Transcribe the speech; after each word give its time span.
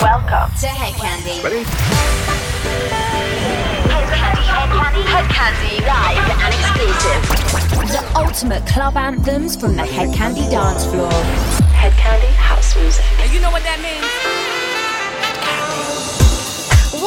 Welcome 0.00 0.54
to 0.60 0.66
Hedkandi. 0.68 1.42
Ready? 1.42 1.64
Hedkandi, 3.90 4.44
Head 4.46 4.70
Candy, 4.70 5.02
Hedkandi, 5.02 5.74
live 5.88 6.38
and 6.44 6.54
exclusive. 6.54 7.22
The 7.90 8.02
ultimate 8.16 8.64
club 8.64 8.96
anthems 8.96 9.56
from 9.56 9.74
the 9.74 9.82
Hedkandi 9.82 10.48
dance 10.52 10.84
floor. 10.86 11.10
Hedkandi 11.74 12.32
House 12.34 12.76
Music. 12.76 13.04
And 13.18 13.32
you 13.32 13.40
know 13.40 13.50
what 13.50 13.64
that 13.64 13.80
means? 13.82 14.37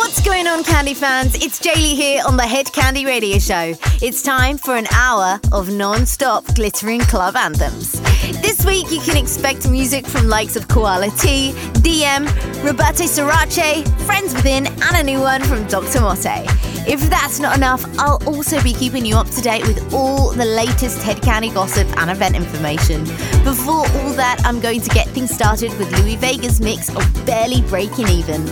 What's 0.02 0.20
going 0.20 0.48
on, 0.48 0.64
Candy 0.64 0.96
fans? 0.96 1.36
It's 1.36 1.60
Jaylee 1.60 1.94
here 1.94 2.24
on 2.28 2.36
the 2.36 2.42
Hedkandi 2.42 3.06
Radio 3.06 3.38
Show. 3.38 3.76
It's 4.04 4.24
time 4.24 4.58
for 4.58 4.76
an 4.76 4.88
hour 4.88 5.40
of 5.52 5.72
non 5.72 6.08
stop 6.08 6.44
glittering 6.56 7.02
club 7.02 7.36
anthems. 7.36 8.02
This 8.42 8.66
week, 8.66 8.90
you 8.90 9.00
can 9.02 9.16
expect 9.16 9.70
music 9.70 10.08
from 10.08 10.28
likes 10.28 10.56
of 10.56 10.68
Koala 10.68 11.12
T, 11.12 11.52
DM, 11.84 12.26
Roberto 12.66 13.04
Surace, 13.04 13.88
Friends 14.02 14.34
Within, 14.34 14.66
and 14.66 14.96
a 14.96 15.04
new 15.04 15.20
one 15.20 15.44
from 15.44 15.68
Dr. 15.68 16.02
Motte. 16.02 16.48
If 16.88 17.00
that's 17.12 17.40
not 17.40 17.56
enough, 17.56 17.86
I'll 18.00 18.22
also 18.26 18.62
be 18.64 18.74
keeping 18.74 19.06
you 19.06 19.18
up 19.18 19.30
to 19.30 19.42
date 19.42 19.68
with 19.68 19.94
all 19.94 20.32
the 20.32 20.46
latest 20.46 20.98
Hedkandi 21.02 21.54
gossip 21.54 21.88
and 22.00 22.10
event 22.10 22.36
information. 22.36 23.04
Before 23.44 23.86
all 23.86 24.14
that, 24.14 24.42
I'm 24.46 24.60
going 24.60 24.82
to 24.82 24.90
get 24.90 25.08
things 25.10 25.30
started 25.30 25.78
with 25.78 25.92
Louie 26.00 26.16
Vega's 26.16 26.60
mix 26.60 26.90
of 26.90 27.26
Barely 27.28 27.62
Breaking 27.62 28.08
Even. 28.08 28.44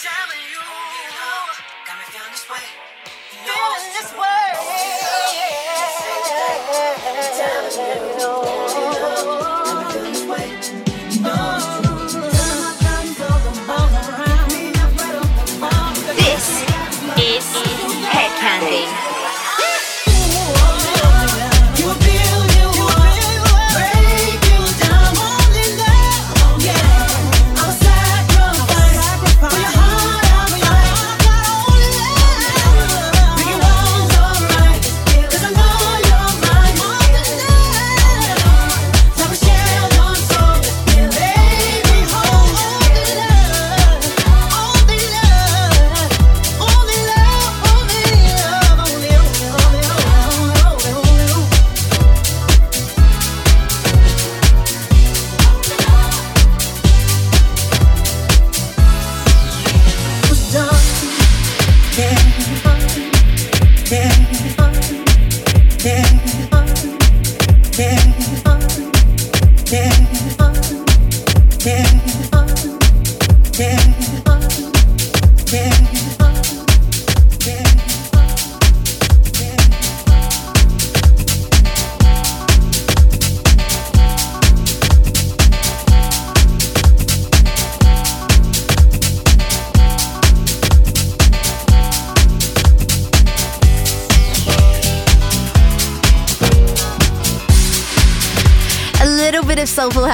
telling 0.00 0.44
you. 0.48 0.64
Got 1.84 1.98
me 2.00 2.04
feeling 2.08 2.32
this 2.32 2.48
way. 2.48 2.64
Feeling 3.44 3.92
this 3.92 4.12
way. 4.16 4.99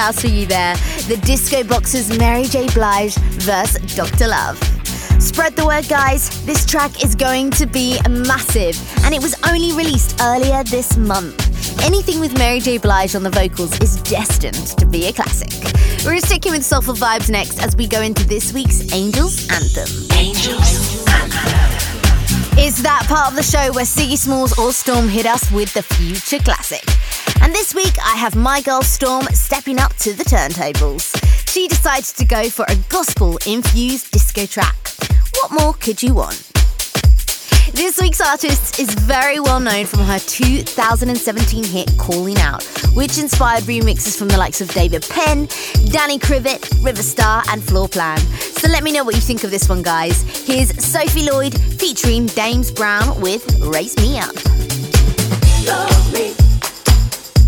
House 0.07 0.21
for 0.21 0.27
you 0.27 0.45
there. 0.45 0.75
The 1.09 1.19
Disco 1.25 1.65
Boxes 1.65 2.17
Mary 2.17 2.45
J. 2.45 2.67
Blige 2.73 3.15
vs. 3.43 3.93
Dr. 3.93 4.29
Love. 4.29 4.57
Spread 5.21 5.57
the 5.57 5.65
word, 5.65 5.85
guys. 5.89 6.45
This 6.45 6.65
track 6.65 7.03
is 7.03 7.13
going 7.13 7.51
to 7.51 7.65
be 7.65 7.99
massive, 8.09 8.75
and 9.03 9.13
it 9.13 9.21
was 9.21 9.35
only 9.49 9.73
released 9.73 10.21
earlier 10.21 10.63
this 10.63 10.95
month. 10.95 11.35
Anything 11.83 12.21
with 12.21 12.37
Mary 12.37 12.61
J. 12.61 12.77
Blige 12.77 13.15
on 13.15 13.23
the 13.23 13.29
vocals 13.29 13.77
is 13.81 14.01
destined 14.03 14.67
to 14.79 14.85
be 14.85 15.07
a 15.07 15.11
classic. 15.11 15.51
We're 16.05 16.21
sticking 16.21 16.53
with 16.53 16.63
soulful 16.63 16.93
vibes 16.93 17.29
next 17.29 17.61
as 17.61 17.75
we 17.75 17.85
go 17.85 18.01
into 18.01 18.25
this 18.25 18.53
week's 18.53 18.93
Angels 18.93 19.49
Anthem. 19.51 19.91
Angels 20.17 21.05
Anthem. 21.09 21.87
It's 22.59 22.81
that 22.81 23.03
part 23.09 23.29
of 23.31 23.35
the 23.35 23.43
show 23.43 23.73
where 23.73 23.85
Siggy 23.85 24.17
Smalls 24.17 24.57
or 24.57 24.71
Storm 24.71 25.09
hit 25.09 25.25
us 25.25 25.51
with 25.51 25.73
the 25.73 25.83
future 25.83 26.39
classic. 26.39 26.85
And 27.41 27.53
this 27.53 27.73
week 27.73 27.93
I 28.03 28.15
have 28.15 28.35
my 28.35 28.61
girl 28.61 28.81
Storm 28.81 29.23
stepping 29.33 29.79
up 29.79 29.93
to 29.97 30.13
the 30.13 30.23
turntables. 30.23 31.15
She 31.49 31.67
decided 31.67 32.15
to 32.17 32.25
go 32.25 32.49
for 32.49 32.65
a 32.67 32.75
gospel 32.89 33.37
infused 33.45 34.11
disco 34.11 34.45
track. 34.45 34.75
What 35.35 35.51
more 35.51 35.73
could 35.73 36.01
you 36.03 36.13
want? 36.13 36.47
This 37.73 37.99
week's 38.01 38.21
artist 38.21 38.79
is 38.79 38.91
very 38.93 39.39
well 39.39 39.59
known 39.59 39.85
from 39.85 39.99
her 39.99 40.19
2017 40.19 41.63
hit 41.63 41.91
Calling 41.97 42.37
Out, 42.37 42.63
which 42.95 43.19
inspired 43.19 43.63
remixes 43.65 44.17
from 44.17 44.29
the 44.29 44.37
likes 44.37 44.61
of 44.61 44.69
David 44.69 45.05
Penn, 45.09 45.47
Danny 45.85 46.17
Krivit, 46.17 46.83
Riva 46.83 47.03
Starr, 47.03 47.43
and 47.49 47.61
Floorplan. 47.61 48.17
So 48.59 48.67
let 48.69 48.83
me 48.83 48.91
know 48.91 49.03
what 49.03 49.15
you 49.15 49.21
think 49.21 49.43
of 49.43 49.51
this 49.51 49.69
one, 49.69 49.83
guys. 49.83 50.23
Here's 50.47 50.83
Sophie 50.83 51.29
Lloyd 51.29 51.53
featuring 51.79 52.25
Dames 52.27 52.71
Brown 52.71 53.19
with 53.21 53.45
Raise 53.61 53.95
Me 53.97 54.17
Up. 54.17 54.35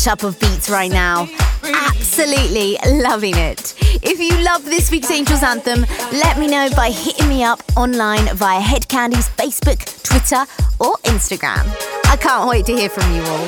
mashup 0.00 0.24
of 0.24 0.38
beats 0.40 0.70
right 0.70 0.90
now. 0.90 1.28
Absolutely 1.62 2.78
loving 3.02 3.36
it. 3.36 3.74
If 4.02 4.18
you 4.18 4.42
love 4.42 4.64
this 4.64 4.90
week's 4.90 5.10
Angels 5.10 5.42
Anthem, 5.42 5.84
let 6.12 6.38
me 6.38 6.46
know 6.46 6.70
by 6.74 6.90
hitting 6.90 7.28
me 7.28 7.44
up 7.44 7.62
online 7.76 8.24
via 8.34 8.62
Hedkandi's 8.62 9.28
Facebook, 9.30 9.78
Twitter, 10.02 10.46
or 10.78 10.96
Instagram. 11.04 11.66
I 12.06 12.16
can't 12.16 12.48
wait 12.48 12.64
to 12.66 12.72
hear 12.72 12.88
from 12.88 13.14
you 13.14 13.22
all. 13.24 13.46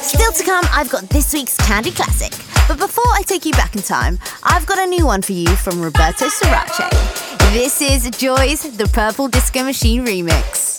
Still 0.00 0.32
to 0.32 0.42
come, 0.42 0.64
I've 0.72 0.88
got 0.88 1.06
this 1.10 1.34
week's 1.34 1.58
Candy 1.58 1.90
Classic. 1.90 2.32
But 2.66 2.78
before 2.78 3.08
I 3.12 3.22
take 3.26 3.44
you 3.44 3.52
back 3.52 3.76
in 3.76 3.82
time, 3.82 4.18
I've 4.44 4.64
got 4.64 4.78
a 4.78 4.86
new 4.86 5.04
one 5.04 5.20
for 5.20 5.32
you 5.32 5.48
from 5.48 5.82
Roberto 5.82 6.28
Surace. 6.28 7.52
This 7.52 7.82
is 7.82 8.08
Joy's 8.10 8.62
The 8.62 8.86
Purple 8.86 9.28
Disco 9.28 9.64
Machine 9.64 10.06
remix. 10.06 10.78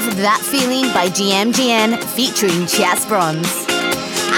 That 0.00 0.40
Feeling 0.40 0.88
by 0.94 1.08
GMGN 1.08 2.02
featuring 2.16 2.66
Chas 2.66 3.04
Bronze. 3.04 3.66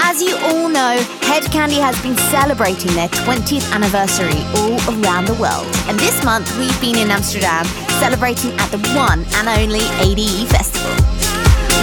As 0.03 0.21
you 0.21 0.35
all 0.43 0.67
know, 0.67 0.97
Hedkandi 1.23 1.79
has 1.79 1.95
been 2.01 2.17
celebrating 2.27 2.91
their 2.93 3.07
20th 3.07 3.71
anniversary 3.71 4.43
all 4.59 4.75
around 4.91 5.25
the 5.25 5.39
world. 5.39 5.65
And 5.87 5.97
this 5.97 6.21
month 6.25 6.51
we've 6.59 6.81
been 6.81 6.97
in 6.97 7.09
Amsterdam 7.09 7.63
celebrating 8.03 8.51
at 8.59 8.71
the 8.71 8.79
one 8.91 9.23
and 9.39 9.47
only 9.47 9.87
ADE 10.03 10.49
Festival. 10.51 10.91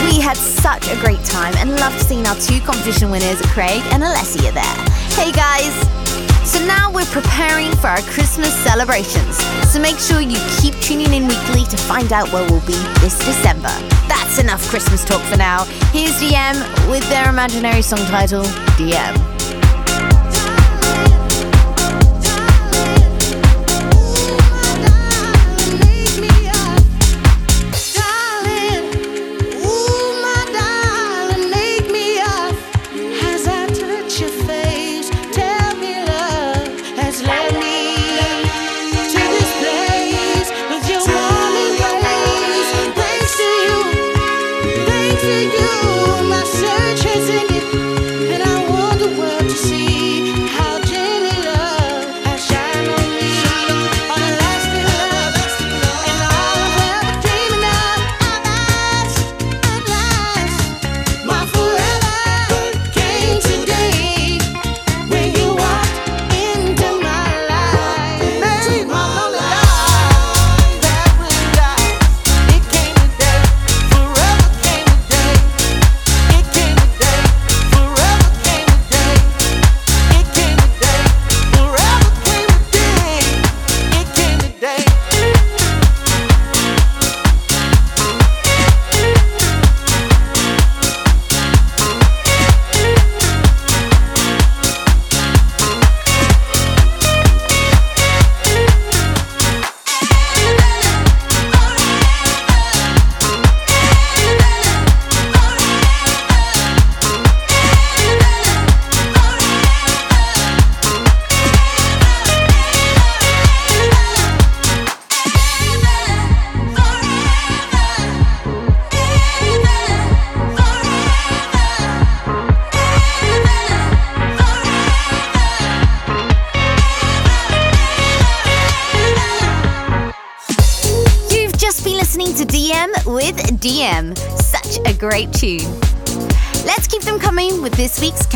We 0.04 0.20
had 0.20 0.36
such 0.36 0.86
a 0.92 1.00
great 1.00 1.24
time 1.24 1.54
and 1.56 1.80
loved 1.80 2.00
seeing 2.00 2.26
our 2.26 2.36
two 2.36 2.60
competition 2.60 3.10
winners, 3.10 3.40
Craig 3.46 3.80
and 3.96 4.02
Alessia, 4.02 4.52
there. 4.52 4.76
Hey 5.16 5.32
guys! 5.32 5.99
So 6.50 6.58
now 6.66 6.90
we're 6.90 7.06
preparing 7.06 7.70
for 7.76 7.86
our 7.86 8.02
Christmas 8.02 8.52
celebrations. 8.64 9.36
So 9.72 9.80
make 9.80 10.00
sure 10.00 10.20
you 10.20 10.36
keep 10.60 10.74
tuning 10.80 11.14
in 11.14 11.28
weekly 11.28 11.64
to 11.66 11.76
find 11.76 12.12
out 12.12 12.32
where 12.32 12.42
we'll 12.50 12.66
be 12.66 12.74
this 12.98 13.16
December. 13.20 13.70
That's 14.08 14.40
enough 14.40 14.68
Christmas 14.68 15.04
talk 15.04 15.22
for 15.22 15.36
now. 15.36 15.62
Here's 15.92 16.20
DM 16.20 16.90
with 16.90 17.08
their 17.08 17.28
imaginary 17.28 17.82
song 17.82 18.04
title, 18.06 18.42
DM. 18.76 19.29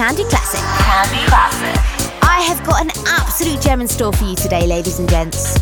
Candy 0.07 0.25
Classic. 0.25 0.61
Candy 0.85 1.27
Classic. 1.29 2.21
I 2.23 2.43
have 2.43 2.63
got 2.67 2.83
an 2.83 2.91
absolute 3.07 3.59
gem 3.63 3.81
in 3.81 3.89
store 3.89 4.13
for 4.13 4.25
you 4.27 4.37
today, 4.37 4.67
ladies 4.67 4.99
and 4.99 5.09
gents. 5.09 5.57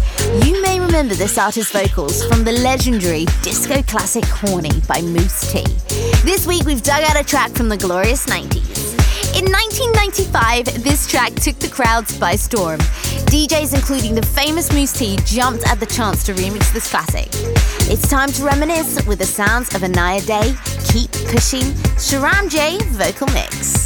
You 0.44 0.61
may 0.61 0.81
remember 0.81 1.14
this 1.14 1.38
artist's 1.38 1.70
vocals 1.70 2.26
from 2.26 2.42
the 2.42 2.50
legendary 2.50 3.26
disco 3.42 3.83
classic 3.83 4.24
Horny 4.24 4.72
by 4.88 5.00
Mousse 5.00 5.52
T. 5.52 5.62
This 6.24 6.44
week 6.44 6.64
we've 6.64 6.83
dug 6.83 7.05
out 7.05 7.20
a 7.20 7.22
track 7.22 7.52
from 7.52 7.68
the 7.68 7.76
glorious 7.76 8.26
90s. 8.26 8.98
In 9.38 9.44
1995, 9.44 10.83
this 10.83 11.07
track 11.07 11.33
took 11.35 11.57
the 11.61 11.68
crowds 11.68 12.18
by 12.18 12.35
storm. 12.35 12.81
DJs, 13.31 13.76
including 13.76 14.16
the 14.16 14.26
famous 14.26 14.72
Mousse 14.72 14.92
T, 14.92 15.18
jumped 15.24 15.64
at 15.68 15.78
the 15.78 15.87
chance 15.87 16.24
to 16.24 16.35
remix 16.35 16.72
this 16.72 16.90
classic. 16.90 17.28
It's 17.88 18.09
time 18.11 18.33
to 18.33 18.42
reminisce 18.42 19.07
with 19.07 19.20
the 19.20 19.24
sounds 19.24 19.72
of 19.76 19.83
Inaya 19.83 20.26
Day, 20.26 20.52
Keep 20.92 21.12
Pushing, 21.31 21.70
Sharam 21.94 22.50
Jey 22.50 22.78
vocal 22.88 23.28
mix. 23.28 23.82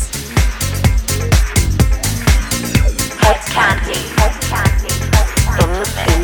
Move 5.76 6.15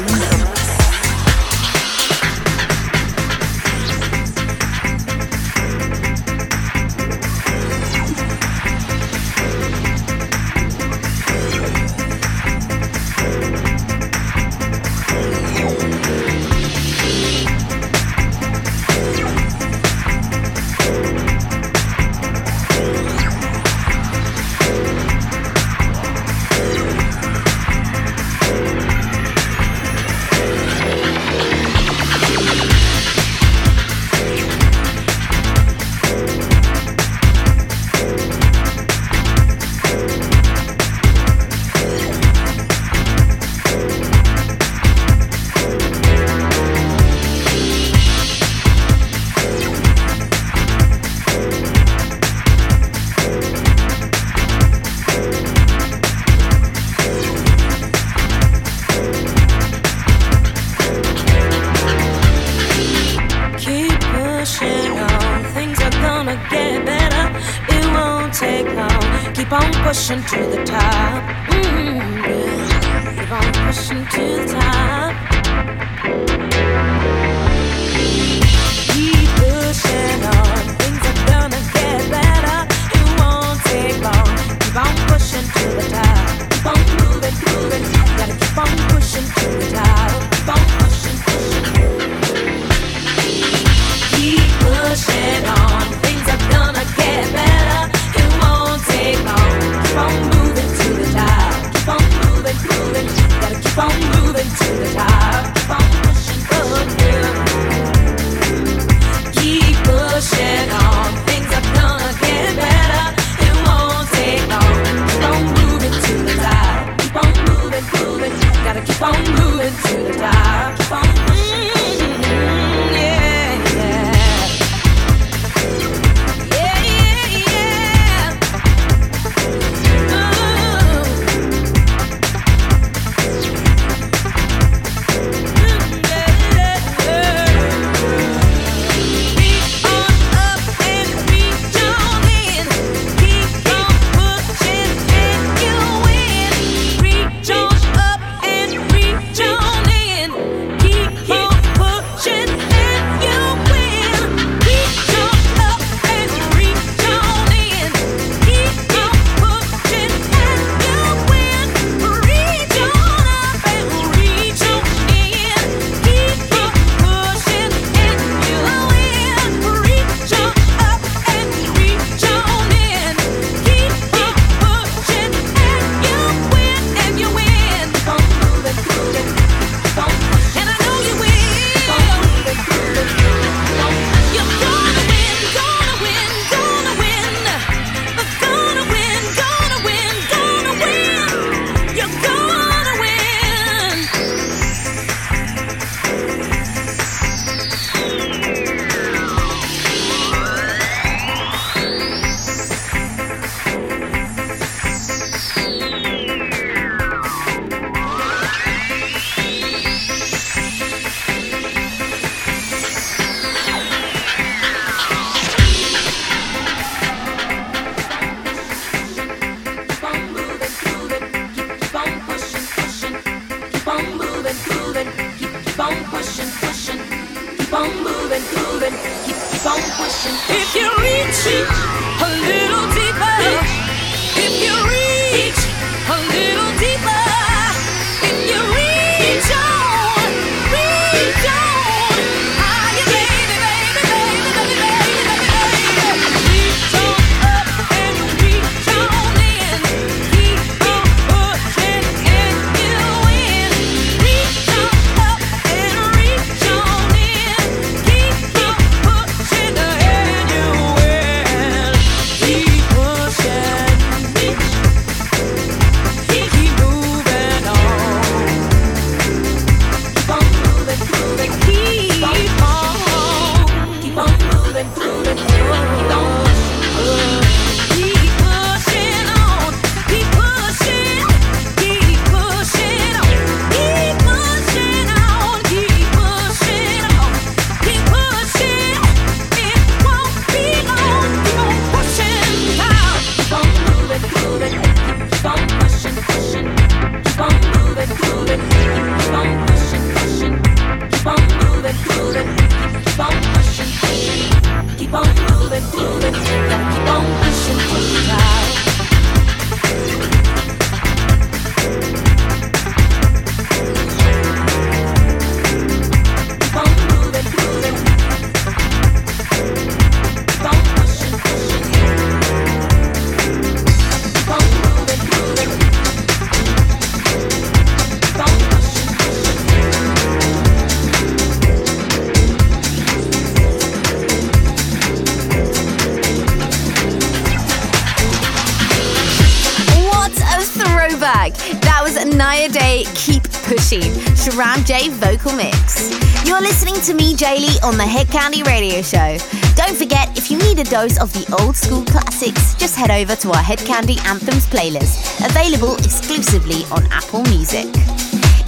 Sharam 344.52 344.84
Jey 344.84 345.08
vocal 345.08 345.52
mix. 345.52 346.10
You're 346.46 346.60
listening 346.60 346.96
to 347.06 347.14
me, 347.14 347.34
Jaylee, 347.34 347.82
on 347.82 347.96
the 347.96 348.04
Hedkandi 348.04 348.62
Radio 348.66 349.00
Show. 349.00 349.38
Don't 349.76 349.96
forget, 349.96 350.36
if 350.36 350.50
you 350.50 350.58
need 350.58 350.78
a 350.78 350.84
dose 350.84 351.18
of 351.18 351.32
the 351.32 351.46
old 351.58 351.74
school 351.74 352.04
classics, 352.04 352.74
just 352.74 352.94
head 352.94 353.10
over 353.10 353.34
to 353.34 353.48
our 353.48 353.62
Hedkandi 353.62 354.18
Anthems 354.26 354.66
playlist, 354.66 355.42
available 355.42 355.96
exclusively 355.96 356.84
on 356.92 357.10
Apple 357.10 357.42
Music. 357.44 357.86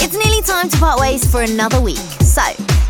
It's 0.01 0.17
nearly 0.17 0.41
time 0.41 0.71
to 0.71 0.77
part 0.79 0.99
ways 0.99 1.31
for 1.31 1.43
another 1.43 1.83
week, 1.83 1.99
so 2.23 2.41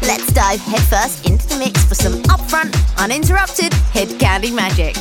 let's 0.03 0.32
dive 0.32 0.61
headfirst 0.61 1.26
into 1.26 1.49
the 1.49 1.59
mix 1.59 1.84
for 1.84 1.97
some 1.97 2.22
upfront, 2.30 2.76
uninterrupted 2.97 3.72
Hedkandi 3.92 4.55
magic. 4.55 4.95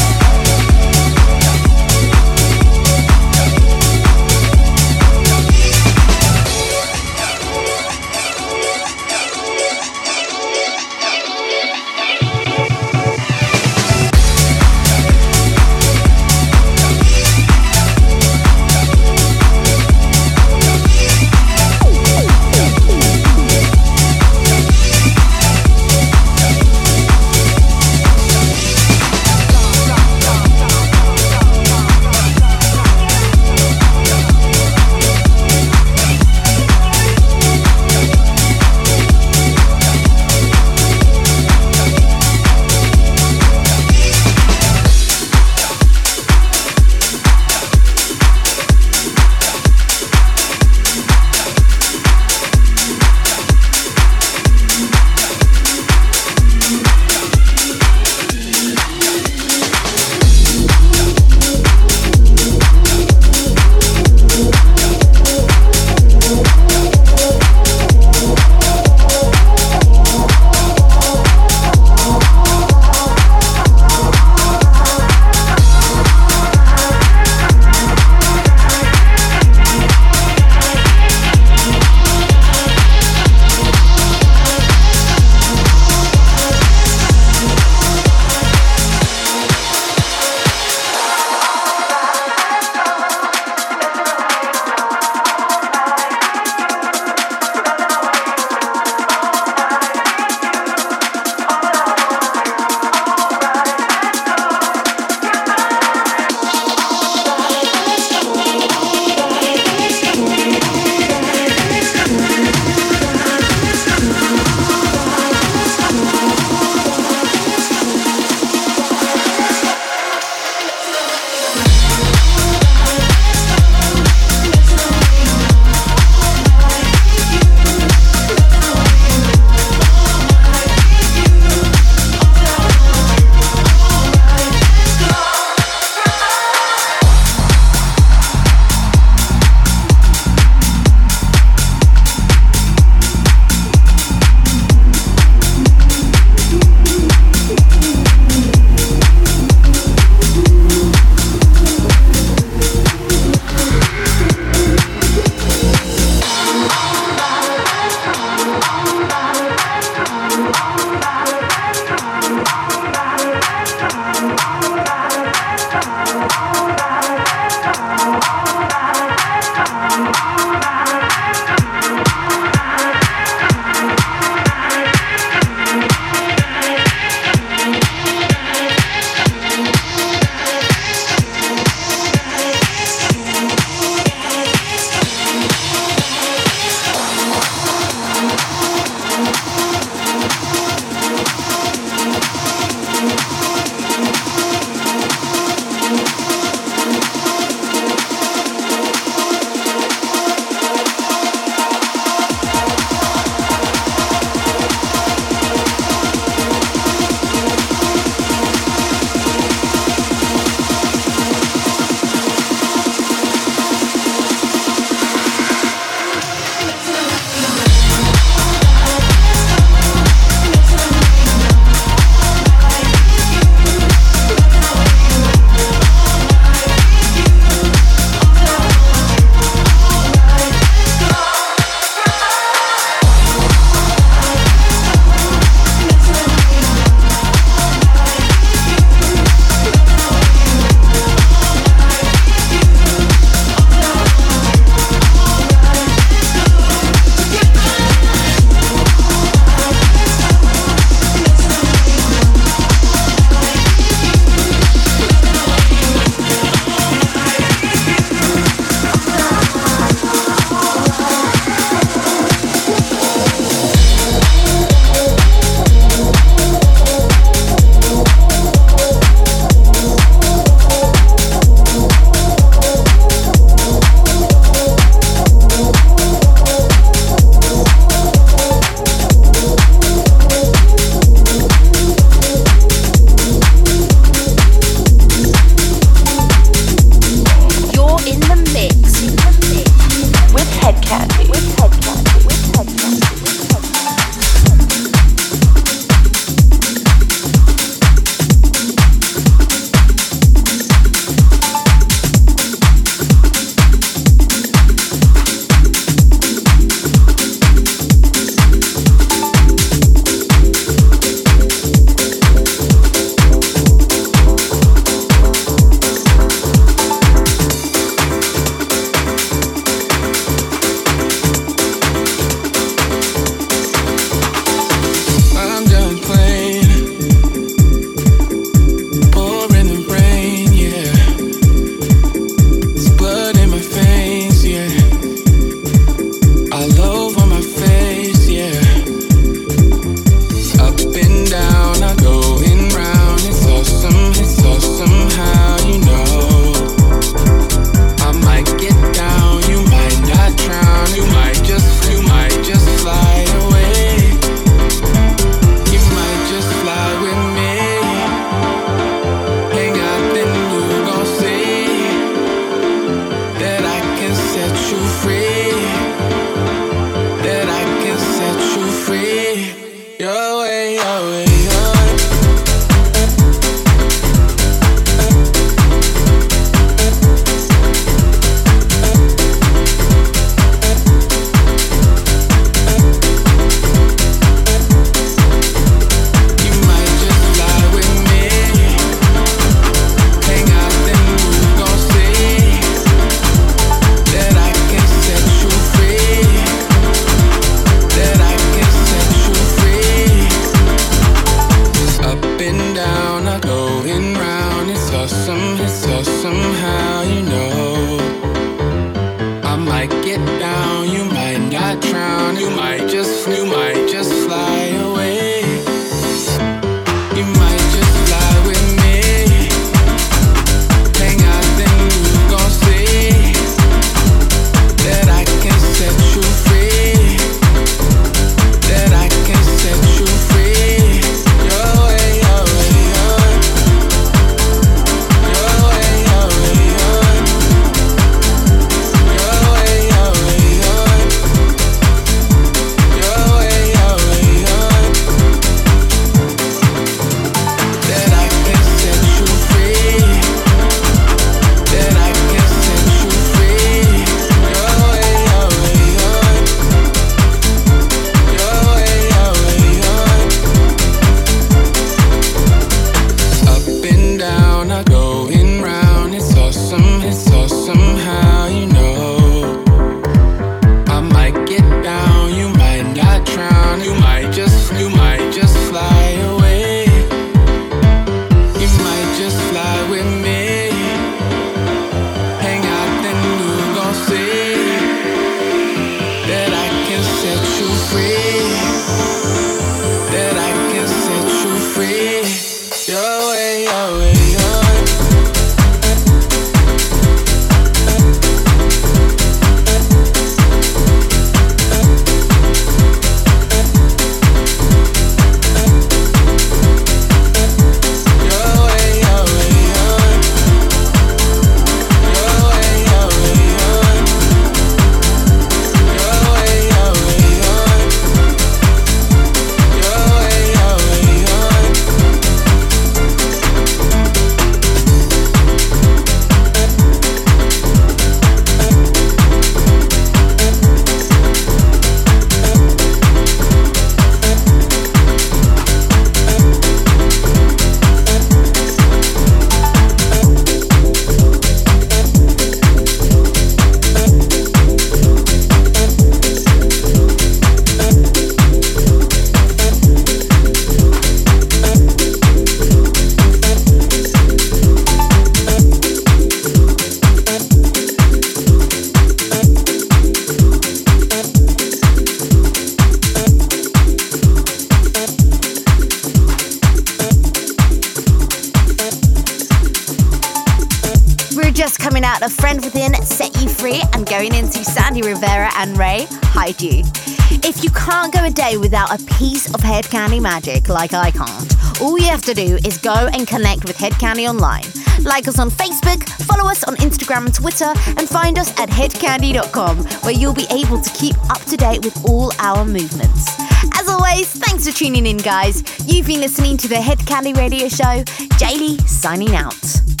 Hed 579.81 579.89
Kandi 579.89 580.21
magic 580.21 580.69
like 580.69 580.93
I 580.93 581.09
can't, 581.09 581.81
all 581.81 581.97
you 581.97 582.05
have 582.05 582.21
to 582.25 582.35
do 582.35 582.59
is 582.63 582.77
go 582.77 583.09
and 583.13 583.27
connect 583.27 583.65
with 583.65 583.75
Hed 583.75 583.93
Kandi 583.93 584.29
online. 584.29 584.65
Like 585.03 585.27
us 585.27 585.39
on 585.39 585.49
Facebook, 585.49 586.07
follow 586.27 586.47
us 586.47 586.63
on 586.65 586.75
Instagram 586.75 587.25
and 587.25 587.33
Twitter, 587.33 587.73
and 587.97 588.07
find 588.07 588.37
us 588.37 588.51
at 588.59 588.69
hedkandi.com, 588.69 589.77
where 590.03 590.13
you'll 590.13 590.35
be 590.35 590.45
able 590.51 590.79
to 590.79 590.89
keep 590.91 591.15
up 591.31 591.41
to 591.45 591.57
date 591.57 591.83
with 591.83 591.97
all 592.07 592.31
our 592.37 592.63
movements. 592.63 593.27
As 593.73 593.89
always, 593.89 594.27
thanks 594.29 594.67
for 594.69 594.77
tuning 594.77 595.07
in, 595.07 595.17
guys. 595.17 595.63
You've 595.87 596.05
been 596.05 596.19
listening 596.19 596.57
to 596.57 596.67
the 596.67 596.75
Hedkandi 596.75 597.35
Radio 597.35 597.67
Show. 597.67 598.03
Jaylee 598.37 598.87
signing 598.87 599.35
out. 599.35 600.00